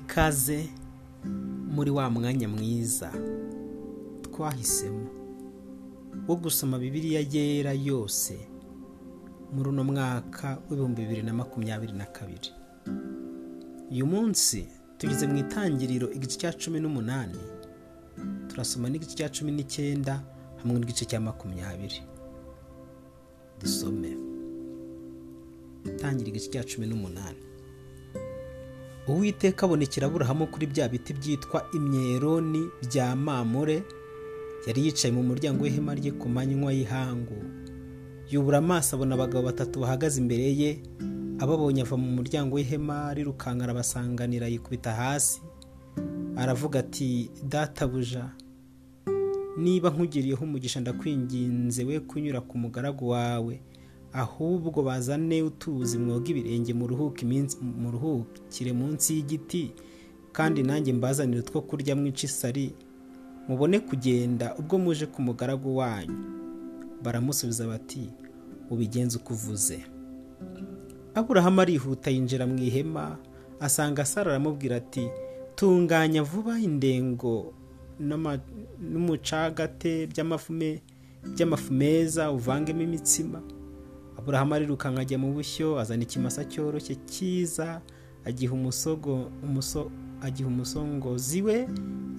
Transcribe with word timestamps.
ikaze 0.00 0.68
muri 1.74 1.90
wa 1.90 2.10
mwanya 2.10 2.48
mwiza 2.48 3.12
twahisemo 4.22 5.06
wo 6.28 6.36
gusoma 6.36 6.78
bibiliya 6.78 7.20
yera 7.32 7.72
yose 7.72 8.34
muri 9.52 9.68
uno 9.68 9.84
mwaka 9.84 10.58
w'ibihumbi 10.68 11.02
bibiri 11.02 11.22
na 11.22 11.32
makumyabiri 11.34 11.92
na 11.92 12.04
kabiri. 12.06 12.50
Uyu 13.90 14.06
munsi 14.06 14.68
tugeze 14.98 15.26
mu 15.26 15.36
itangiriro 15.36 16.06
igice 16.12 16.38
cya 16.38 16.52
cumi 16.52 16.78
n'umunani 16.80 17.38
turasoma 18.48 18.88
n'igice 18.88 19.14
cya 19.18 19.28
cumi 19.28 19.50
n'icyenda 19.52 20.22
hamwe 20.62 20.78
n'igice 20.78 21.04
cya 21.10 21.18
makumyabiri. 21.20 21.98
Dusome. 23.60 24.12
Tangira 25.98 26.28
igice 26.30 26.48
cya 26.54 26.62
cumi 26.64 26.86
n'umunani. 26.86 27.42
Uwiteka 29.10 29.66
abonekera 29.66 30.06
aburahamu 30.06 30.46
kuri 30.46 30.66
bya 30.66 30.88
biti 30.88 31.12
byitwa 31.18 31.58
imyeroni 31.76 32.62
bya 32.88 33.16
mamure 33.16 33.82
yari 34.66 34.80
yicaye 34.86 35.12
mu 35.14 35.22
muryango 35.22 35.64
w'ihema 35.64 35.94
rye 35.98 36.10
ku 36.20 36.28
manywa 36.28 36.70
y'ihangu. 36.72 37.38
Yubura 38.30 38.58
amaso 38.58 38.96
abona 38.96 39.14
abagabo 39.14 39.42
batatu 39.50 39.80
bahagaze 39.80 40.20
imbere 40.20 40.46
ye 40.60 40.70
ababonye 41.42 41.82
ava 41.82 41.96
mu 41.96 42.10
muryango 42.16 42.54
w'ihema 42.56 43.08
arirukanka 43.10 43.64
arabasanganira 43.64 44.46
yikubita 44.52 44.92
hasi. 44.92 45.40
Aravuga 46.36 46.78
ati 46.80 47.30
databuja 47.48 48.30
niba 49.58 49.90
nkugiriyeho 49.90 50.44
umugisha 50.44 50.80
ndakwinginze 50.80 51.84
we 51.84 52.00
kunyura 52.00 52.40
ku 52.40 52.58
mugaragu 52.58 53.08
wawe. 53.08 53.60
Ahubwo 54.12 54.82
bazane 54.82 55.42
utuzi 55.42 55.98
mwoga 55.98 56.28
ibirenge 56.30 56.74
muruhukire 56.74 58.72
munsi 58.72 59.14
y'igiti 59.16 59.72
kandi 60.32 60.62
nanjye 60.62 60.92
mbazanire 60.92 61.40
utwo 61.40 61.60
kurya 61.62 61.96
mwica 61.96 62.24
isari 62.26 62.72
mubone 63.48 63.80
kugenda 63.80 64.54
ubwo 64.58 64.78
muje 64.78 65.06
ku 65.06 65.22
mugaragu 65.22 65.76
wanyu. 65.76 66.14
Baramusubiza 67.02 67.66
bati 67.66 68.10
ubigenze 68.70 69.16
uko 69.18 69.32
uvuze 69.34 69.78
aburahamu 71.14 71.60
arihuta 71.60 72.10
yinjira 72.10 72.46
mu 72.46 72.58
ihema 72.58 73.16
asanga 73.60 74.04
sara 74.04 74.30
aramubwira 74.30 74.76
ati 74.76 75.08
tunganya 75.54 76.22
vuba 76.22 76.58
indengo 76.60 77.52
n'umucagate 78.80 80.06
by'amafu 80.06 81.72
meza 81.72 82.30
uvangemo 82.32 82.82
imitsima. 82.82 83.42
Aburahamu 84.20 84.54
arirukanka 84.54 85.00
ajya 85.00 85.18
mu 85.18 85.32
bushyo 85.32 85.80
azana 85.80 86.02
ikimasa 86.04 86.44
cyoroshye 86.44 86.94
cyiza 87.08 87.80
agiha 88.24 88.52
umusogo 88.52 89.32
agiha 90.20 90.48
umusongozi 90.48 91.40
we 91.42 91.64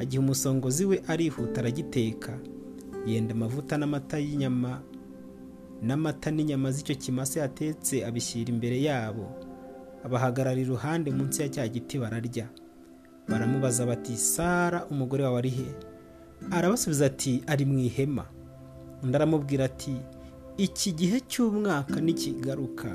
agiha 0.02 0.22
umusongozi 0.23 0.85
we 0.85 0.97
arihuta 1.07 1.61
aragiteka. 1.61 2.33
Yenda 3.05 3.33
amavuta 3.33 3.77
n'amata 3.77 4.17
y'inyama 4.17 4.81
n'amata 5.81 6.29
n'inyama 6.31 6.72
z'icyo 6.73 6.95
kimasa 6.97 7.39
yatetse 7.45 8.05
abishyira 8.05 8.49
imbere 8.53 8.81
yabo. 8.81 9.25
Abahagarara 10.05 10.57
iruhande 10.61 11.11
munsi 11.13 11.41
ya 11.41 11.49
cya 11.49 11.67
giti 11.69 11.97
bararya. 12.02 12.49
Baramubaza 13.29 13.85
bati 13.85 14.17
sara 14.17 14.85
umugore 14.89 15.23
wawe 15.23 15.38
ari 15.38 15.49
he? 15.49 15.67
Arabasubiza 16.52 17.05
ati 17.05 17.44
ari 17.47 17.66
mu 17.66 17.77
ihema. 17.79 18.25
Undi 19.03 19.16
aramubwira 19.16 19.66
ati 19.66 19.94
iki 20.65 20.91
gihe 20.93 21.17
cy'umwaka 21.25 21.97
nikigaruka. 22.01 22.91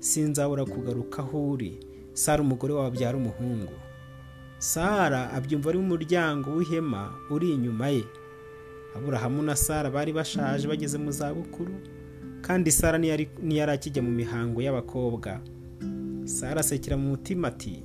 Sinzabura 0.00 0.64
kugaruka 0.64 1.22
aho 1.22 1.50
uri. 1.50 1.80
Sara 2.12 2.42
umugore 2.42 2.72
wawe 2.74 2.86
abyara 2.88 3.16
umuhungu. 3.18 3.72
Sara 4.58 5.30
abyumva 5.32 5.70
ari 5.70 5.78
mu 5.78 5.86
muryango 5.94 6.50
w'ihema 6.56 7.14
uri 7.30 7.50
inyuma 7.54 7.88
ye. 7.88 8.04
Aburahamu 8.96 9.42
na 9.42 9.56
sara 9.56 9.90
bari 9.90 10.12
bashaje 10.12 10.68
bageze 10.68 10.98
mu 10.98 11.10
zabukuru 11.12 11.74
kandi 12.42 12.70
sara 12.72 12.98
ntiyari 12.98 13.72
akijya 13.72 14.02
mu 14.02 14.10
mihango 14.10 14.58
y'abakobwa. 14.62 15.40
Sara 16.24 16.60
asekera 16.60 16.96
mu 16.96 17.08
mutima 17.14 17.48
ati 17.48 17.82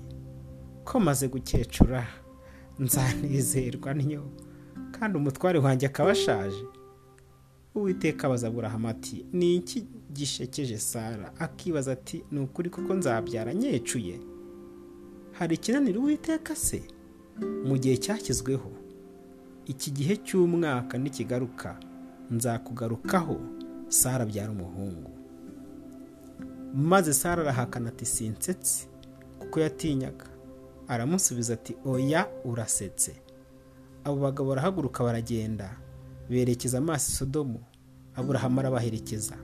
ko 0.86 1.00
maze 1.00 1.28
gukecura? 1.28 2.06
Nzanezerwa 2.80 3.94
niyo. 3.94 4.24
Kandi 4.92 5.18
umutware 5.18 5.60
wanjye 5.60 5.86
akaba 5.88 6.12
ashaje. 6.12 6.62
Uwiteka 7.76 8.28
abaza 8.28 8.48
aburahamu 8.48 8.88
ati 8.90 9.26
ni 9.34 9.56
iki 9.56 9.86
gishekeje 10.14 10.78
sara? 10.78 11.32
Akibaza 11.40 11.92
ati 11.92 12.24
ni 12.32 12.40
ukuri 12.40 12.70
koko 12.70 12.94
nzabyara 12.94 13.54
nyecuye. 13.54 14.20
Hari 15.32 15.56
ikinaniro 15.56 16.02
uwiteka 16.02 16.56
se? 16.56 16.84
Mu 17.66 17.78
gihe 17.78 17.98
cyashyizweho. 17.98 18.72
Iki 19.66 19.92
gihe 19.92 20.16
cy'umwaka 20.18 20.98
nikigaruka 20.98 21.78
nzakugarukaho. 22.32 23.38
Sara 23.88 24.24
abyara 24.24 24.52
umuhungu. 24.52 25.10
Maze 26.76 27.14
sara 27.14 27.42
arahakana 27.42 27.90
ati 27.90 28.06
sinsetse 28.06 28.88
kuko 29.40 29.60
yatinyaga. 29.60 30.26
Aramusubiza 30.88 31.54
ati 31.54 31.76
oya 31.86 32.28
urasetse. 32.46 33.16
Abo 34.04 34.16
bagabo 34.16 34.50
barahaguruka 34.50 35.04
baragenda. 35.04 35.78
Berekeza 36.34 36.78
amaso 36.78 37.12
i 37.12 37.16
sodomu 37.16 37.60
aburahamu 38.16 38.60
arabaherekeza. 38.60 39.36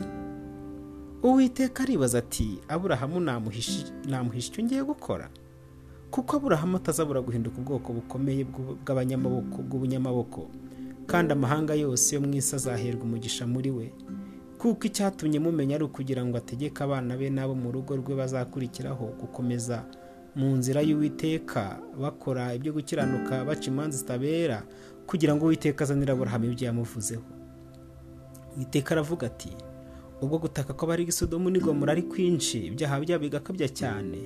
Uwiteka 1.23 1.83
aribaza 1.83 2.17
ati 2.17 2.59
aburahamu 2.67 3.19
namuhisha 3.19 4.49
icyo 4.51 4.63
ngiye 4.63 4.83
gukora? 4.83 5.29
Kuko 6.11 6.37
aburahamu 6.37 6.77
atazabura 6.77 7.21
guhinduka 7.21 7.57
ubwoko 7.61 7.93
bukomeye 7.93 8.43
bw'abanyamaboko 8.83 9.57
bw'ubunyamaboko. 9.61 10.47
Kandi 11.07 11.33
amahanga 11.33 11.73
yose 11.75 12.15
yo 12.15 12.21
mu 12.21 12.33
isi 12.33 12.55
azaherwa 12.55 13.03
umugisha 13.03 13.47
muri 13.47 13.71
we. 13.71 13.91
Kuko 14.57 14.87
icyatumye 14.87 15.39
mumenya 15.39 15.75
ari 15.75 15.83
ukugira 15.83 16.25
ngo 16.25 16.37
ategeke 16.37 16.83
abana 16.83 17.17
be 17.17 17.29
n'abo 17.29 17.55
mu 17.55 17.71
rugo 17.71 17.95
rwe 17.99 18.15
bazakurikiraho 18.15 19.05
gukomeza 19.19 19.83
mu 20.35 20.55
nzira 20.55 20.81
y'uwiteka 20.81 21.79
bakora 21.99 22.53
ibyo 22.55 22.71
gukiranuka 22.73 23.43
baca 23.45 23.65
imanza 23.67 23.97
zitabera 23.97 24.63
kugira 25.09 25.33
ngo 25.35 25.45
uwiteka 25.49 25.81
azanire 25.83 26.11
aburahamu 26.13 26.45
ibyo 26.53 26.65
yamuvuzeho. 26.69 27.25
Uwiteka 28.55 28.91
aravuga 28.93 29.27
ati 29.27 29.49
ubwo 30.21 30.37
gutaka 30.37 30.73
ko 30.77 30.85
bari 30.85 31.03
isodomu 31.09 31.49
n'igomora 31.49 31.91
ari 31.97 32.03
kwinshi 32.05 32.69
ibyaha 32.69 32.99
byabo 33.01 33.23
bigakabya 33.25 33.67
cyane. 33.73 34.19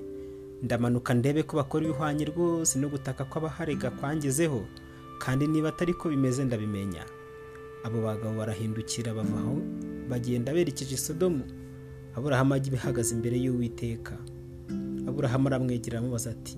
Ndamanuka 0.63 1.13
ndebe 1.13 1.43
ko 1.47 1.55
bakora 1.59 1.85
ibihwanye 1.87 2.25
rwose 2.31 2.79
no 2.79 2.87
gutaka 2.89 3.23
ko 3.29 3.39
abaharega 3.39 3.91
kwangezeho 3.95 4.63
kandi 5.23 5.47
niba 5.47 5.69
atari 5.71 5.93
ko 5.95 6.09
bimeze 6.09 6.43
ndabimenya. 6.43 7.03
Abo 7.83 8.01
bagabo 8.03 8.35
barahindukira 8.43 9.13
bava 9.13 9.39
aho 9.39 9.55
bagenda 10.09 10.51
berekeje 10.55 10.95
isodomu 10.95 11.43
aburahamu 12.15 12.53
ajya 12.59 12.73
ihagaze 12.75 13.11
imbere 13.15 13.37
y'uwiteka. 13.39 14.15
Aburahamu 15.07 15.47
aramwegera 15.47 15.99
amubaza 15.99 16.31
ati 16.31 16.55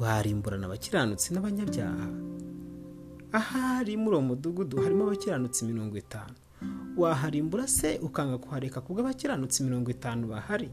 warimburana 0.00 0.66
abakiranutsi 0.66 1.30
n'abanyabyaha? 1.34 2.06
Ahari 3.38 3.96
muri 3.96 4.14
uwo 4.16 4.22
mudugudu 4.30 4.76
harimo 4.82 5.02
abakiranutsi 5.04 5.64
mirongo 5.64 5.96
itanu. 5.98 6.34
Waharimbura 6.96 7.66
se 7.66 7.98
ukanga 8.02 8.38
kuhareka 8.38 8.80
kubwo 8.80 9.00
abakiranutsi 9.02 9.62
mirongo 9.66 9.90
itanu 9.90 10.26
bahari? 10.30 10.70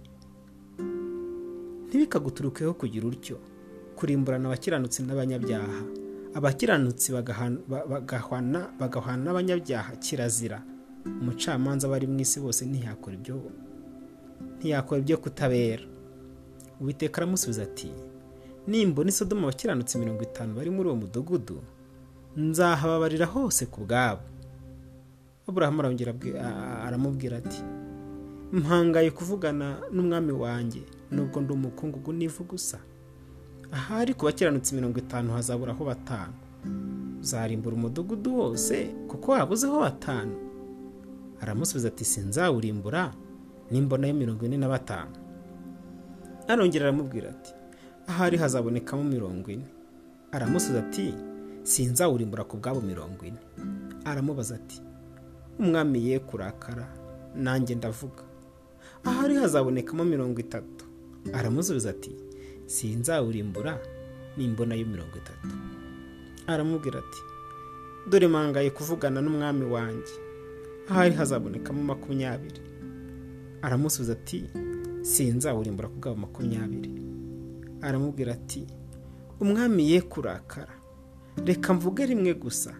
Ntibikaguturukeho 1.88 2.74
kugira 2.74 3.08
utyo. 3.08 3.38
Kurimburana 3.98 4.48
abakiranutsi 4.50 5.04
n'abanyabyaha. 5.04 5.80
Abakiranutsi 6.34 7.12
bagahwana 7.12 8.70
n'abanyabyaha 9.24 9.92
kirazira. 10.00 10.62
Umucamanza 11.06 11.88
bari 11.90 12.08
mu 12.08 12.20
isi 12.22 12.40
bose 12.40 12.62
ntiyakora 12.66 13.16
ibyo 13.18 13.36
ntiyakora 14.62 15.02
ibyo 15.02 15.18
kutabera. 15.18 15.84
Uwiteka 16.82 17.18
aramusubiza 17.22 17.64
ati 17.66 17.90
nimbona 18.68 19.10
isodomu 19.10 19.44
abakiranutsi 19.50 19.98
mirongo 19.98 20.22
itanu 20.24 20.54
bari 20.56 20.70
muri 20.70 20.88
uwo 20.90 20.96
mudugudu? 21.02 21.58
Nzahababarira 22.38 23.26
hose 23.26 23.66
ku 23.66 23.82
bwabo. 23.86 24.22
Aburahamu 25.48 25.82
arongera 25.82 26.14
aramubwira 26.88 27.38
ati 27.38 27.64
mpangaye 28.54 29.12
kuvugana 29.12 29.78
n'umwami 29.92 30.32
wanjye 30.32 30.82
nubwo 31.12 31.42
ndi 31.42 31.54
umukungugu 31.54 32.12
n'ivu 32.14 32.44
gusa 32.44 32.80
ahari 33.72 34.14
ku 34.14 34.26
bakiranutsi 34.26 34.76
mirongo 34.76 35.00
itanu 35.00 35.32
hazaburaho 35.34 35.86
batanu. 35.86 36.34
Uzarimbura 37.22 37.76
umudugudu 37.76 38.30
wose 38.40 38.76
kuko 39.08 39.32
wabuzeho 39.32 39.80
batanu. 39.80 40.36
Aramusubiza 41.42 41.88
ati 41.88 42.06
sinzawurimbura 42.06 43.12
nimbonayo 43.72 44.14
mirongo 44.14 44.46
ine 44.46 44.58
na 44.58 44.68
batanu. 44.70 45.12
Arongera 46.48 46.86
aramubwira 46.88 47.30
ati 47.30 47.52
ahari 48.08 48.38
hazabonekamo 48.38 49.04
mirongo 49.04 49.52
ine. 49.52 49.68
Aramusubiza 50.32 50.80
ati 50.80 51.14
sinzawurimbura 51.64 52.44
ku 52.44 52.58
bwabo 52.58 52.82
mirongo 52.82 53.26
ine. 53.26 53.40
Aramubaza 54.06 54.56
ati 54.56 54.82
umwami 55.60 56.10
ye 56.10 56.20
kurakara 56.20 56.88
nanjye 57.36 57.76
ndavuga. 57.76 58.24
Ahari 59.04 59.36
hazabonekamo 59.36 60.04
mirongo 60.06 60.40
itatu. 60.40 60.86
Aramusubiza 61.34 61.90
ati 61.90 62.12
sinzawurimbura 62.66 63.80
nimbonayo 64.38 64.86
mirongo 64.86 65.18
itatu. 65.18 65.56
Aramubwira 66.48 67.00
ati 67.00 67.22
dore 68.10 68.28
mangaye 68.28 68.70
kuvugana 68.70 69.22
n'umwami 69.22 69.66
wanjye. 69.66 70.14
Ahari 70.90 71.14
hazabonekamo 71.14 71.84
makumyabiri. 71.84 72.62
Aramusubiza 73.62 74.14
ati 74.14 74.44
sinzawurimbura 75.02 75.88
ku 75.90 75.96
bwabo 76.00 76.18
makumyabiri. 76.26 76.90
Aramubwira 77.82 78.34
ati 78.34 78.66
umwami 79.40 79.92
ye 79.92 80.02
kurakara 80.02 80.74
reka 81.46 81.74
mvuge 81.74 82.06
rimwe 82.06 82.34
gusa. 82.34 82.74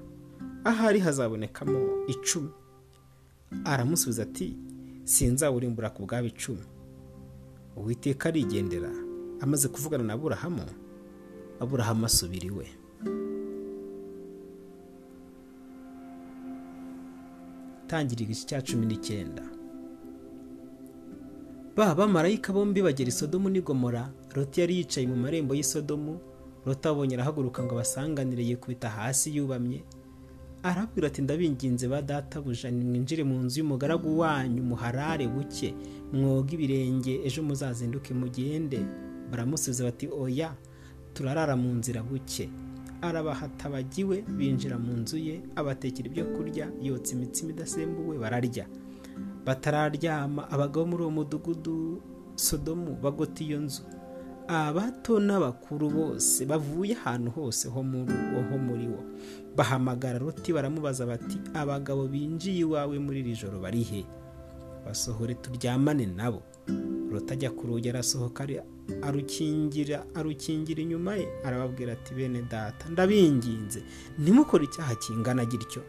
Ahari 0.64 1.00
hazabonekamo 1.00 2.06
icumi. 2.08 2.50
Aramusubiza 3.66 4.24
ati 4.24 4.58
sinzawurimbura 5.04 5.90
ku 5.90 6.06
bwabo 6.06 6.28
icumi. 6.28 6.64
Uwiteka 7.76 8.30
arigendera 8.30 8.92
amaze 9.42 9.68
kuvugana 9.68 10.04
na 10.04 10.14
aburahamu 10.14 10.66
aburahamu 11.60 12.06
asubira 12.06 12.46
iwe. 12.48 12.68
Tangira 17.88 18.22
igice 18.24 18.46
cya 18.48 18.62
cumi 18.62 18.86
n'icyenda. 18.86 19.44
Ba 21.76 21.96
bamarayika 21.96 22.54
bombi 22.54 22.82
bagera 22.82 23.10
i 23.10 23.12
sodomu 23.12 23.50
n'i 23.50 23.62
gomora 23.62 24.12
loti 24.36 24.62
yari 24.62 24.76
yicaye 24.78 25.08
mu 25.08 25.16
marembo 25.16 25.56
y'isodomu 25.56 26.20
loti 26.66 26.88
abonye 26.88 27.16
arahaguruka 27.16 27.64
ngo 27.64 27.74
abasanganire 27.76 28.44
yikubita 28.46 28.90
hasi 28.90 29.36
yubamye. 29.36 29.84
Arabwira 30.64 31.08
ati 31.08 31.22
ndabinginze 31.22 31.88
ba 31.88 32.02
databuja 32.02 32.72
mwinjire 32.72 33.24
mu 33.24 33.40
nzu 33.44 33.60
y'umugaragu 33.60 34.20
wanyu 34.20 34.62
muharare 34.64 35.28
buke 35.28 35.74
mwoga 36.14 36.54
ibirenge 36.54 37.22
ejo 37.26 37.42
muzazinduke 37.44 38.14
mugende. 38.14 38.80
Baramusubiza 39.32 39.84
bati 39.84 40.06
oya 40.08 40.54
turarara 41.14 41.56
mu 41.58 41.74
nzira 41.82 42.04
buke. 42.04 42.50
Arabahatabagiwe 43.02 44.22
binjira 44.38 44.78
mu 44.78 44.94
nzu 45.02 45.18
ye 45.18 45.42
abatekera 45.56 46.08
ibyo 46.10 46.26
kurya 46.38 46.70
yotsa 46.82 47.16
imitsima 47.18 47.50
idasembuwe 47.58 48.18
bararya. 48.22 48.66
Batararyama 49.46 50.46
abagabo 50.52 50.86
muri 50.86 51.04
uwo 51.04 51.12
mudugudu 51.12 52.02
sodomu 52.36 52.94
bagota 53.02 53.42
iyo 53.44 53.60
nzu. 53.66 53.82
Abato 54.48 55.20
n'abakuru 55.20 55.90
bose 55.90 56.46
bavuye 56.46 56.96
ahantu 56.96 57.32
hose 57.32 57.70
ho 57.70 57.84
muri 57.84 58.88
wo. 58.88 59.02
Bahamagara 59.56 60.20
ruti 60.20 60.54
baramubaza 60.54 61.06
bati 61.06 61.38
abagabo 61.54 62.08
binjiye 62.08 62.64
iwawe 62.64 63.00
muri 63.00 63.20
iri 63.20 63.34
joro 63.36 63.60
bari 63.60 63.84
he? 63.84 64.06
Basohore 64.86 65.34
turyamane 65.36 66.06
nabo 66.06 66.42
ruti 67.12 67.34
ajya 67.34 67.52
ku 67.52 67.68
rugi 67.68 67.90
arasohoka 67.90 68.48
arukingira 69.02 70.06
arukingira 70.16 70.82
inyuma 70.82 71.16
ye. 71.16 71.28
Arababwira 71.44 71.94
ati 71.94 72.14
bene 72.14 72.42
data 72.50 72.90
ndabinginze. 72.90 73.84
Ntimukore 74.20 74.66
icyaha 74.66 74.96
kingana 74.96 75.46
gityo. 75.46 75.82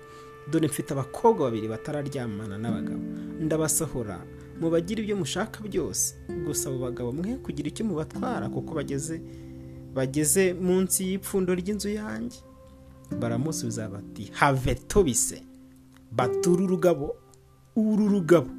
Dore 0.51 0.67
mfite 0.67 0.91
abakobwa 0.93 1.47
babiri 1.51 1.69
batararyamana 1.69 2.59
n'abagabo. 2.59 3.03
Ndabasohora 3.41 4.19
mubagira 4.63 5.03
ibyo 5.03 5.17
mushaka 5.19 5.59
byose. 5.67 6.15
Gusa 6.47 6.69
abo 6.71 6.79
bagabo 6.79 7.11
mwe 7.13 7.37
kugira 7.43 7.67
icyo 7.69 7.83
mubatwara 7.85 8.47
kuko 8.49 8.75
bageze 8.79 9.19
bageze 9.95 10.55
munsi 10.55 11.05
y'ipfundo 11.11 11.51
ry'inzu 11.55 11.89
yanjye. 11.91 12.39
Baramusubiza 13.21 13.89
bati 13.91 14.31
have 14.39 14.75
tobise 14.87 15.43
batura 16.13 16.63
urugabo 16.65 17.17
uru 17.77 18.09
rugabo. 18.09 18.51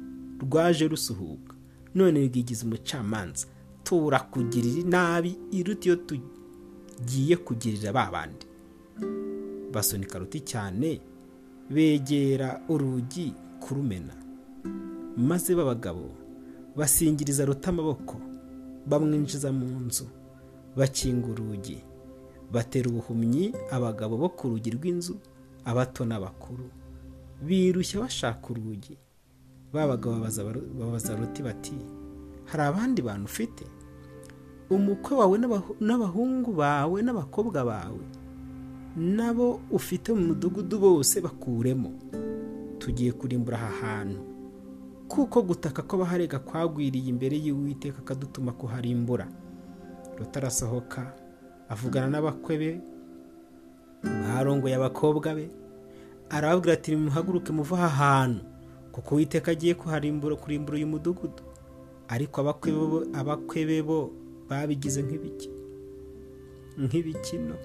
Rwaje 0.44 0.88
rusuhuka. 0.88 1.54
None 1.94 2.26
rwigize 2.28 2.66
umucamanza 2.66 3.46
turakugirira 3.84 4.80
inabi 4.84 5.36
iruta 5.52 5.84
iyo 5.88 5.96
tugiye 5.96 7.36
kugirira 7.36 7.92
ba 7.92 8.10
bandi. 8.12 8.46
Basunika 9.72 10.18
ruti 10.18 10.40
cyane 10.40 11.00
begera 11.70 12.60
urugi 12.68 13.32
kurumena. 13.60 14.14
Maze 15.16 15.54
b'abagabo 15.54 16.10
basingiriza 16.76 17.44
ruta 17.44 17.68
amaboko 17.70 18.16
bamwinjiza 18.86 19.52
mu 19.52 19.66
nzu 19.86 20.06
bakinga 20.76 21.26
urugi 21.32 21.78
batera 22.52 22.90
ubuhumyi 22.90 23.52
abagabo 23.70 24.16
bo 24.16 24.28
ku 24.28 24.48
rugi 24.48 24.70
rw'inzu 24.76 25.14
abato 25.64 26.04
n'abakuru 26.04 26.66
birushya 27.46 28.00
bashaka 28.00 28.46
urugi. 28.50 28.98
Ba 29.72 29.86
bagabo 29.90 30.14
babaza 30.78 31.16
ruti 31.18 31.42
bati 31.42 31.74
hari 32.46 32.62
abandi 32.62 33.02
bantu 33.02 33.24
ufite? 33.26 33.64
Umukwe 34.70 35.16
wawe 35.18 35.36
n'abahungu 35.80 36.52
bawe 36.52 36.98
n'abakobwa 37.02 37.64
bawe 37.64 38.04
nabo 38.96 39.60
ufite 39.70 40.12
mu 40.14 40.22
mudugudu 40.30 40.78
bose 40.78 41.20
bakuremo. 41.20 41.90
Tugiye 42.78 43.12
kurimbura 43.12 43.58
aha 43.58 43.72
hantu. 43.82 44.20
Kuko 45.08 45.42
gutaka 45.42 45.82
kw'abaharega 45.82 46.38
kwagwiriye 46.38 47.08
imbere 47.12 47.36
y'uwiteka 47.36 47.98
akadutuma 48.00 48.52
kuharimbura. 48.52 49.26
Rutarasohoka 50.18 51.12
avugana 51.68 52.08
n'abakwe 52.08 52.54
be 52.58 52.70
barongoye 54.04 54.74
abakobwa 54.76 55.34
be 55.34 55.48
arababwira 56.30 56.72
ati 56.74 56.96
muhaguruke 56.96 57.52
muva 57.52 57.76
aha 57.76 57.88
hantu 57.88 58.40
kuko 58.92 59.14
uwiteka 59.14 59.50
agiye 59.52 59.74
kuharimbura 59.74 60.36
kurimbura 60.36 60.76
uyu 60.78 60.86
mudugudu. 60.86 61.42
Ariko 62.08 62.40
abakwe 62.40 63.64
be 63.66 63.82
bo 63.82 64.10
babigize 64.48 65.02
nk'ibikino? 66.78 67.56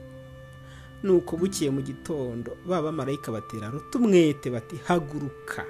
Nuko 1.03 1.37
bukiye 1.37 1.69
mu 1.71 1.81
gitondo 1.81 2.51
baba 2.67 2.91
marayika 2.91 3.31
batera 3.31 3.69
ruta 3.71 3.99
umwete 3.99 4.49
bati 4.51 4.75
haguruka. 4.87 5.63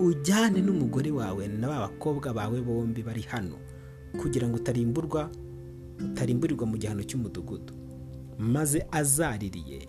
Ujyane 0.00 0.60
n'umugore 0.62 1.10
wawe 1.10 1.48
na 1.48 1.68
ba 1.68 1.78
bakobwa 1.88 2.32
bawe 2.34 2.60
bombi 2.60 3.02
bari 3.02 3.22
hano 3.22 3.56
kugira 4.20 4.48
ngo 4.48 4.56
utarimburwa 4.56 5.30
utarimburirwa 6.00 6.66
mu 6.66 6.76
gihano 6.78 7.02
cy'umudugudu. 7.02 7.74
Maze 8.38 8.86
azaririye. 8.90 9.88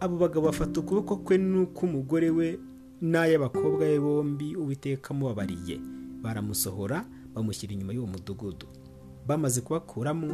Abo 0.00 0.16
bagabo 0.18 0.46
bafata 0.46 0.80
ukuboko 0.80 1.16
kwe 1.16 1.38
n'uk'umugore 1.38 2.30
we 2.30 2.58
n'ay'abakobwa 3.02 3.78
be 3.86 3.98
bombi 4.00 4.56
uwiteka 4.56 5.10
amubabariye. 5.10 5.80
Baramusohora 6.22 7.04
bamushyira 7.34 7.74
inyuma 7.74 7.92
y'uwo 7.92 8.06
mudugudu. 8.06 8.66
Bamaze 9.26 9.60
kubakuramo 9.60 10.30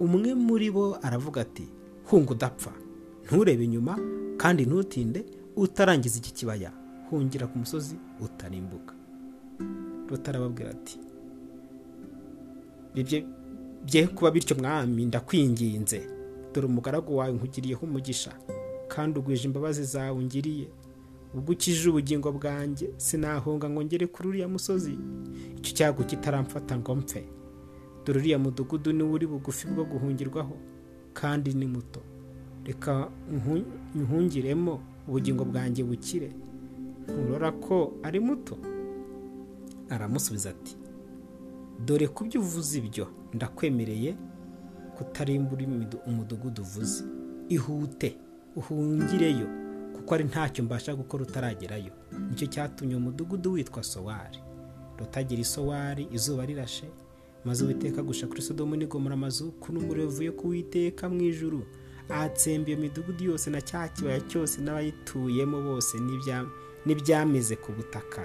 umwe 0.00 0.34
muri 0.34 0.70
bo 0.70 0.94
aravuga 1.02 1.40
ati 1.42 1.66
hunga 2.06 2.32
udapfa 2.32 2.72
nturebe 3.26 3.64
inyuma 3.64 3.98
kandi 4.38 4.62
ntutinde 4.66 5.26
utarangiza 5.56 6.18
iki 6.18 6.32
kibaya. 6.34 6.70
Hungira 7.10 7.46
ku 7.46 7.58
musozi 7.58 7.96
utarimbuka. 8.20 8.94
Rutarababwira 10.08 10.70
ati 10.70 10.98
bye 13.84 14.06
kuba 14.06 14.30
bityo 14.30 14.56
mwami 14.56 15.04
ndakwinginze. 15.06 16.06
Dore 16.54 16.66
umugaragu 16.66 17.16
wawe 17.16 17.32
nkugiriyeho 17.32 17.86
umugisha 17.86 18.32
kandi 18.88 19.18
ugwije 19.18 19.44
imbabazi 19.48 19.84
zawe 19.84 20.18
ungiriye. 20.18 20.68
Ubwo 21.34 21.52
ukije 21.52 21.88
ubugingo 21.90 22.32
bwanjye 22.32 22.90
sinahunga 22.96 23.70
ngo 23.70 23.84
ngere 23.84 24.06
kuri 24.06 24.28
uriya 24.28 24.48
musozi. 24.48 24.96
Icyo 25.58 25.72
cyago 25.76 26.02
kitaramfata 26.04 26.78
ngo 26.78 26.94
mpfe. 26.94 27.28
Dore 28.04 28.18
uriya 28.20 28.38
mudugudu 28.38 28.92
niwo 28.92 29.12
uri 29.12 29.26
bugufi 29.26 29.66
bwo 29.68 29.84
guhungirwaho 29.84 30.56
kandi 31.12 31.52
ni 31.54 31.66
muto. 31.66 32.00
Reka 32.64 33.10
nhungiremo 33.94 34.80
ubugingo 35.08 35.44
bwanjye 35.44 35.84
bukire. 35.84 36.30
Nturora 37.08 37.52
ko 37.52 37.92
ari 38.02 38.20
muto. 38.20 38.58
Aramusubiza 39.90 40.50
ati 40.50 40.76
dore 41.86 42.08
ku 42.08 42.24
byo 42.24 42.40
uvuze 42.40 42.78
ibyo 42.78 43.06
ndakwemereye 43.34 44.16
kutarimbura 44.96 45.62
umudugudu 46.06 46.62
uvuze. 46.62 47.04
Ihute 47.48 48.16
uhungireyo 48.56 49.46
kuko 49.94 50.14
ari 50.14 50.24
ntacyo 50.24 50.64
mbasha 50.64 50.94
gukora 50.94 51.22
utaragerayo. 51.22 51.92
Nicyo 52.30 52.46
cyatumye 52.46 52.96
umudugudu 52.96 53.52
witwa 53.52 53.82
sowari. 53.82 54.38
Rutagira 54.98 55.40
isowari 55.40 56.08
izuba 56.12 56.46
rirashe 56.46 56.88
maze 57.44 57.64
uwiteka 57.64 58.02
gusha 58.02 58.26
kuri 58.26 58.42
sodomu 58.42 58.76
n'igomora 58.76 59.14
amazu 59.14 59.52
n'umuriro 59.72 60.08
uvuye 60.08 60.30
ku 60.32 60.48
witeka 60.48 61.08
mu 61.08 61.20
ijuru. 61.22 61.62
Ahatsemba 62.08 62.68
iyo 62.70 62.78
midugudu 62.78 63.24
yose 63.24 63.50
na 63.50 63.60
cya 63.60 63.88
kibaya 63.88 64.20
cyose 64.20 64.60
n'abayituyemo 64.62 65.62
bose 65.62 65.98
n'ibyameze 66.86 67.56
ku 67.56 67.72
butaka. 67.72 68.22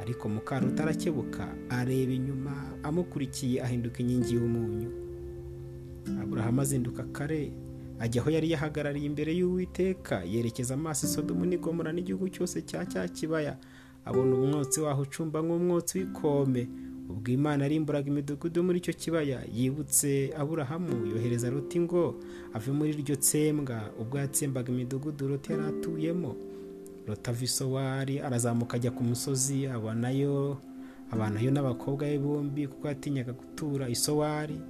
Ariko 0.00 0.28
mukaruta 0.28 0.82
arakebuka 0.82 1.48
areba 1.68 2.12
inyuma 2.12 2.54
amukurikiye 2.82 3.62
ahinduka 3.62 3.98
inkingi 3.98 4.34
y'umunyu. 4.34 4.90
Aburahamu 6.22 6.60
azinduka 6.60 7.02
kare 7.12 7.52
ajya 7.98 8.22
aho 8.22 8.30
yari 8.30 8.50
yahagarariye 8.54 9.06
imbere 9.06 9.32
y'uwiteka 9.34 10.22
yerekeza 10.24 10.74
amaso 10.74 11.06
isodomu 11.06 11.44
n'igomora 11.46 11.92
n'igihugu 11.92 12.28
cyose 12.30 12.62
cya 12.62 12.86
cya 12.86 13.08
kibaya. 13.08 13.58
Abona 14.06 14.36
umwotsi 14.38 14.80
waho 14.80 15.02
ucumba 15.02 15.42
nk'umwotsi 15.42 15.98
w'ikome. 15.98 16.68
Ubwo 17.10 17.28
imana 17.32 17.64
arimburaga 17.64 18.08
imidugudu 18.08 18.62
muri 18.62 18.78
icyo 18.78 18.92
kibaya. 18.94 19.40
Yibutse 19.52 20.30
aburahamu 20.38 21.06
yohereza 21.10 21.50
ruti 21.50 21.80
ngo 21.80 22.14
ave 22.54 22.70
muri 22.72 22.90
iryo 22.94 23.16
tsembwa. 23.16 23.90
Ubwo 24.00 24.18
yatsembaga 24.22 24.70
imidugudu 24.72 25.28
ruti 25.28 25.52
yari 25.52 25.64
atuyemo 25.72 26.36
rotavisuwari 27.08 28.20
arazamuka 28.20 28.76
ajya 28.76 28.90
ku 28.90 29.02
musozi 29.04 29.66
abonayo 29.66 30.60
abanayo 31.10 31.50
n'abakobwa 31.50 32.04
be 32.06 32.18
bombi 32.18 32.68
kuko 32.68 32.88
yatinyaga 32.88 33.32
gutura 33.32 33.88
isowari. 33.88 34.60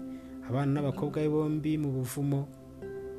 Abana 0.49 0.73
n'abakobwa 0.73 1.19
be 1.23 1.29
bombi 1.29 1.79
mu 1.79 1.91
buvumo. 1.91 2.47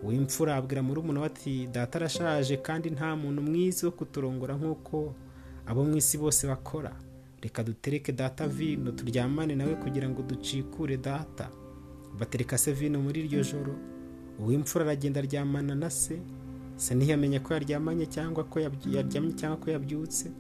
W'imfura 0.03 0.55
abwira 0.55 0.81
we 0.81 1.25
ati 1.25 1.67
data 1.67 1.99
arashaje 1.99 2.57
kandi 2.63 2.89
nta 2.89 3.15
muntu 3.15 3.41
mwiza 3.41 3.87
wo 3.87 3.91
kuturongora 3.91 4.55
nk'uko 4.55 5.13
abo 5.67 5.83
mu 5.83 5.97
isi 5.97 6.17
bose 6.17 6.47
bakora. 6.47 6.95
Reka 7.41 7.63
dutereke 7.63 8.11
data 8.11 8.47
vino 8.47 8.91
turyamane 8.91 9.55
nawe 9.55 9.75
kugira 9.75 10.07
ngo 10.09 10.21
ducikure 10.23 10.97
data. 10.97 11.49
Batereka 12.19 12.57
se 12.57 12.71
vino 12.71 12.99
muri 13.01 13.27
iryo 13.27 13.43
joro. 13.43 13.75
Uw'imfura 14.39 14.85
aragenda 14.85 15.19
aryamana 15.19 15.75
na 15.75 15.89
se. 15.89 16.19
Se 16.79 16.95
ntiyamenya 16.95 17.39
ko 17.43 17.53
yaryamanye 17.59 18.05
cyangwa 18.07 18.43
ko 18.47 18.59
yaryamye 18.63 19.33
cyangwa 19.35 19.57
ko 19.59 19.67
yabyutse 19.75 20.31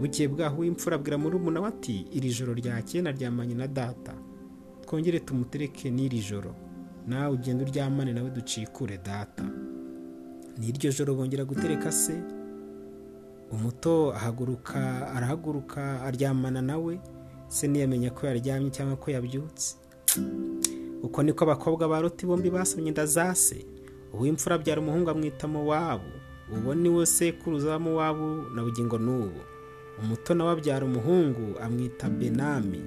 bukeye 0.00 0.28
bwaho 0.28 0.56
uw'imfura 0.66 0.96
abwira 0.98 1.18
murumuna 1.18 1.60
we 1.62 1.68
ati 1.68 2.06
iri 2.16 2.30
joro 2.34 2.52
ryakeye 2.54 3.02
naryamanye 3.04 3.54
na 3.54 3.66
data. 3.68 4.12
Twongere 4.82 5.20
tumutereke 5.20 5.90
n'iri 5.90 6.18
joro. 6.24 6.54
Nawe 7.06 7.34
ugenda 7.36 7.64
uryamane 7.64 8.12
nawe 8.12 8.30
ducikure 8.30 8.98
data. 8.98 9.44
N'iryo 10.58 10.90
joro 10.92 11.14
bongera 11.14 11.44
gutereka 11.44 11.92
se. 11.92 12.16
Umuto 13.52 14.12
ahaguruka 14.12 15.06
arahaguruka 15.14 16.02
aryamana 16.02 16.62
nawe. 16.62 17.00
Se 17.48 17.68
ntiyamenya 17.68 18.10
ko 18.10 18.26
yaryamye 18.26 18.70
cyangwa 18.70 18.96
ko 18.96 19.10
yabyutse. 19.10 19.76
Uko 21.02 21.22
niko 21.22 21.44
abakobwa 21.44 21.88
ba 21.88 22.00
roti 22.00 22.26
bombi 22.26 22.50
basomye 22.50 22.88
inda 22.88 23.06
za 23.06 23.34
se. 23.34 23.66
Uw'imfura 24.14 24.54
abyara 24.56 24.80
umuhungu 24.80 25.10
amwita 25.10 25.48
mowabu. 25.48 26.10
Uwo 26.50 26.74
ni 26.74 26.88
we 26.88 27.06
sekuruza 27.06 27.70
wa 27.70 27.78
mowabu 27.78 28.50
na 28.54 28.62
bugingo 28.62 28.98
n'ubu 28.98 29.40
umuto 30.02 30.34
nawe 30.34 30.50
abyara 30.52 30.86
umuhungu 30.86 31.58
amwita 31.60 32.10
benami. 32.10 32.80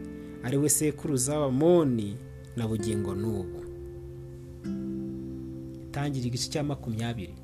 Ari 0.44 0.58
we 0.58 0.70
sekuruza 0.70 1.50
moni 1.50 2.18
na 2.58 2.68
bugingo 2.68 3.16
n'ubu 3.16 3.60
itangira 5.84 6.28
igice 6.28 6.50
cya 6.52 6.64
makumyabiri. 6.64 7.36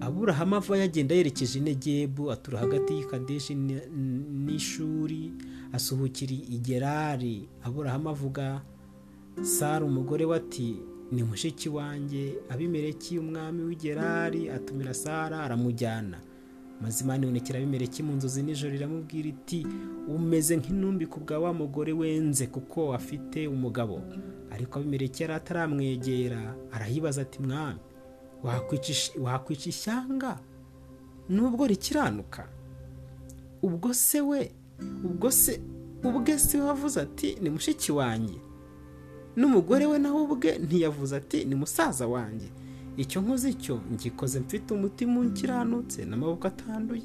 Aburahamu 0.00 0.56
ava 0.56 0.76
yagenda 0.78 1.14
yerekeje 1.14 1.58
inegebu 1.58 2.32
atura 2.32 2.58
hagati 2.58 2.92
y'ikadeshi 2.94 3.54
n'ishuri 3.54 5.32
asuhukira 5.72 6.32
igerari 6.32 7.48
aburahamu 7.62 8.08
avuga 8.08 8.62
sara 9.42 9.84
umugore 9.86 10.24
we 10.24 10.36
ati 10.36 10.76
ni 11.14 11.22
mushiki 11.22 11.68
wanjye 11.68 12.34
abimereki 12.48 13.18
umwami 13.18 13.62
w'igerari 13.62 14.50
atumira 14.50 14.94
sara 14.94 15.40
aramujyana. 15.44 16.18
Maze 16.82 17.04
imana 17.04 17.22
ibonekera 17.24 17.58
abimereki 17.58 18.02
mu 18.02 18.12
nzozi 18.16 18.42
nijoro 18.42 18.74
iramubwira 18.74 19.28
iti 19.28 19.66
umeze 20.08 20.56
nk'intumbi 20.56 21.06
ku 21.06 21.20
bwa 21.20 21.38
wa 21.38 21.52
mugore 21.54 21.92
wenze 21.92 22.46
kuko 22.46 22.94
afite 22.94 23.46
umugabo. 23.48 24.02
Ariko 24.50 24.78
abimereki 24.78 25.22
yari 25.22 25.34
ataramwegera 25.34 26.54
arayibaza 26.72 27.22
ati 27.22 27.38
mwami 27.42 27.78
wakwica 29.22 29.68
ishyanga? 29.68 30.38
Nubwo 31.28 31.66
rikiranuka? 31.66 32.48
Ubwo 33.62 33.94
se 33.94 34.20
we 34.20 34.52
ubwo 35.04 35.30
se 35.30 35.60
ubwe 36.04 36.38
se 36.38 36.60
wavuze 36.60 37.00
ati 37.00 37.38
ni 37.42 37.50
mushiki 37.50 37.92
wanjye 37.92 38.34
n'umugore 39.36 39.86
we 39.86 39.98
nawe 39.98 40.20
ubwe 40.22 40.58
ntiyavuze 40.58 41.16
ati 41.16 41.44
ni 41.44 41.54
musaza 41.54 42.06
wanjye. 42.06 42.46
Icyo 42.96 43.20
nkoze 43.22 43.50
icyo 43.50 43.80
ngikoze 43.92 44.40
mfite 44.40 44.74
umutima 44.74 45.20
ukiranutse 45.20 46.04
n'amaboko 46.04 46.46
atanduye. 46.48 47.02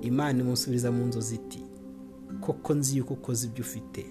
Imana 0.00 0.40
imusubiriza 0.40 0.92
mu 0.92 1.04
nzozi 1.06 1.34
iti 1.34 1.60
koko 2.40 2.74
nzi 2.74 2.96
yuko 2.98 3.14
ukoze 3.14 3.46
ibyo 3.46 3.62
ufite 3.64 4.06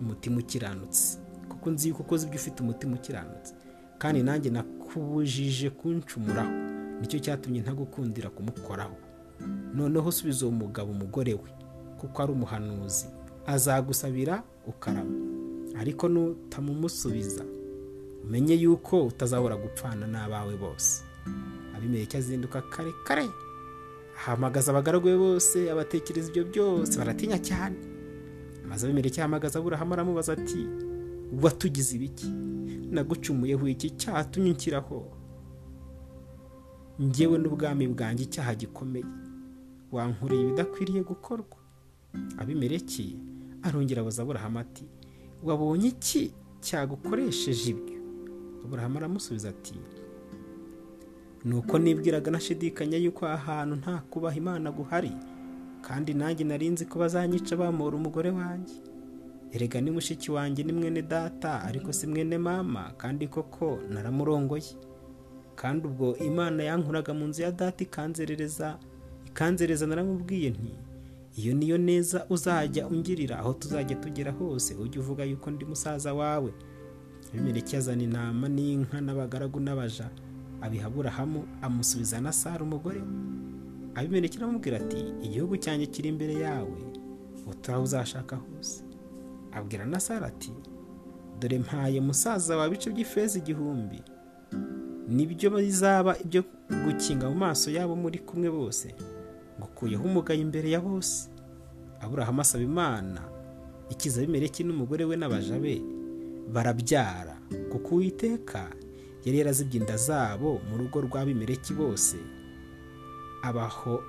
umutima 0.00 0.38
ukiranutse. 0.38 1.18
Kuko 1.48 1.70
nzi 1.70 1.88
yuko 1.88 2.02
ukoze 2.02 2.26
ibyo 2.26 2.38
ufite 2.40 2.62
umutima 2.62 2.94
ukiranutse. 2.96 3.54
Kandi 3.98 4.22
nanjye 4.22 4.50
nakubujije 4.50 5.70
kuncumuraho 5.70 6.50
ni 7.00 7.06
cyo 7.06 7.18
cyatumye 7.18 7.60
ntagukundira 7.62 8.30
kumukoraho. 8.30 8.96
Noneho 9.74 10.08
usubiza 10.08 10.46
uwo 10.46 10.54
mugabo 10.54 10.90
umugore 10.92 11.34
we 11.34 11.50
kuko 11.98 12.22
ari 12.22 12.32
umuhanuzi 12.32 13.06
azagusabira 13.46 14.42
ukarama. 14.66 15.37
Ariko 15.80 16.08
nutamumusubiza 16.08 17.44
umenye 18.24 18.54
yuko 18.54 19.06
utazabura 19.06 19.56
gupfana 19.56 20.06
n'abawe 20.06 20.56
bose. 20.56 21.02
Abimereke 21.76 22.16
azinduka 22.18 22.62
kare 22.62 22.92
kare. 23.06 23.28
Ahamagaza 24.18 24.70
abagaragu 24.72 25.04
be 25.06 25.16
bose 25.16 25.70
abatekereza 25.70 26.28
ibyo 26.28 26.44
byose 26.44 26.98
baratinya 26.98 27.38
cyane. 27.38 27.76
Maze 28.68 28.86
abimereke 28.86 29.20
ahamagaza 29.22 29.58
aburahamu 29.58 29.92
aramubaza 29.94 30.32
ati 30.32 30.66
watugize 31.42 31.96
ibiki? 31.96 32.26
Nagucumuyeho 32.90 33.68
iki 33.68 33.90
cyatumye 33.96 34.50
nshyiraho 34.52 34.98
ngewe 37.02 37.38
n'ubwami 37.38 37.86
bwanjye 37.88 38.24
icyaha 38.26 38.54
gikomeye. 38.54 39.06
Wankoreye 39.92 40.42
ibidakwiriye 40.42 41.02
gukorwa. 41.06 41.56
Abimereke 42.38 43.16
arongera 43.62 44.00
abaza 44.02 44.22
aburahamu 44.22 44.58
ati 44.58 44.84
wabonye 45.42 45.88
iki 45.88 46.32
cyagukoresheje 46.60 47.70
ibyo? 47.70 47.98
Aburahamu 48.64 48.98
aramusubiza 48.98 49.48
ati 49.48 49.74
ni 51.44 51.54
uko 51.54 51.78
nibwiraga 51.78 52.30
nashidikanya 52.30 52.96
yuko 52.98 53.26
aha 53.26 53.36
hantu 53.58 53.76
nta 53.76 53.98
kubaha 54.10 54.36
imana 54.36 54.70
guhari 54.72 55.12
kandi 55.82 56.14
nanjye 56.14 56.44
narinzi 56.44 56.84
ko 56.84 56.98
bazanyica 56.98 57.56
bamura 57.56 57.96
umugore 57.96 58.30
wanjye. 58.30 58.74
Erega 59.52 59.80
ni 59.80 59.90
mushiki 59.90 60.30
wanjye 60.30 60.62
ni 60.64 60.72
mwene 60.72 61.02
data 61.02 61.62
ariko 61.62 61.92
si 61.92 62.06
mwene 62.06 62.38
mama 62.38 62.92
kandi 62.98 63.26
koko 63.28 63.78
naramurongoye. 63.90 64.74
Kandi 65.54 65.86
ubwo 65.88 66.16
imana 66.16 66.62
yankuraga 66.62 67.14
mu 67.14 67.26
nzu 67.26 67.42
ya 67.42 67.52
data 67.52 67.84
ikanzerereza 67.84 68.78
ikanzereza 69.26 69.86
naramubwiye 69.86 70.50
nti 70.50 70.74
iyo 71.36 71.54
niyo 71.54 71.78
neza 71.78 72.26
uzajya 72.30 72.86
ungirira 72.88 73.38
aho 73.38 73.52
tuzajya 73.52 73.96
tugera 73.96 74.32
hose 74.32 74.74
ujye 74.74 75.00
uvuga 75.00 75.24
yuko 75.24 75.50
ndi 75.50 75.64
musaza 75.64 76.14
wawe. 76.14 76.52
Abimereke 77.30 77.76
azana 77.76 78.02
intama 78.02 78.48
n'inka 78.48 79.00
n'abagaragu 79.00 79.60
n'abaja. 79.60 80.10
Abiha 80.60 80.86
aburahamu 80.86 81.44
amusubiza 81.62 82.20
na 82.20 82.32
sara 82.32 82.64
umugore 82.64 82.98
we 83.00 83.06
abimereke 83.94 84.38
aramubwira 84.38 84.76
ati 84.76 85.04
igihugu 85.22 85.56
cyanjye 85.56 85.86
kiri 85.86 86.08
imbere 86.08 86.34
yawe 86.34 86.78
uturaho 87.46 87.82
uzashaka 87.82 88.36
hose. 88.36 88.82
Abwira 89.52 89.86
na 89.86 90.00
sara 90.00 90.26
ati 90.26 90.52
dore 91.40 91.58
mpaye 91.58 92.00
musaza 92.00 92.56
wa 92.56 92.68
bice 92.68 92.90
by'ifeza 92.90 93.38
igihumbi. 93.38 94.02
Nibyo 95.08 95.50
bizaba 95.50 96.18
ibyo 96.18 96.44
gukinga 96.84 97.30
mu 97.30 97.34
maso 97.36 97.70
yabo 97.70 97.96
muri 97.96 98.18
kumwe 98.18 98.50
bose. 98.50 98.94
Ngukuyeho 99.58 100.04
umugayo 100.04 100.40
imbere 100.40 100.70
ya 100.70 100.80
bose. 100.80 101.30
Aburahamu 102.00 102.40
asaba 102.40 102.64
imana 102.64 103.20
ikiza 103.90 104.22
abimereke 104.22 104.64
n'umugore 104.64 105.04
we 105.04 105.16
n'abaja 105.16 105.58
be? 105.58 105.82
Barabyara. 106.52 107.36
Kuko 107.72 107.94
uwiteka 107.94 108.70
yari 109.24 109.38
yarazibye 109.38 109.80
inda 109.80 109.96
zabo 109.96 110.60
mu 110.70 110.78
rugo 110.78 111.00
rw'abimereki 111.00 111.74
bose. 111.74 112.16
Abaho 113.42 114.02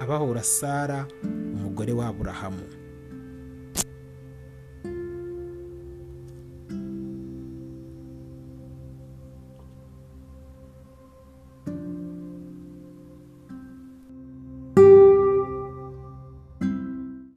abahora 0.00 0.42
sara 0.42 1.06
umugore 1.54 1.92
w'aburahamu 1.92 2.66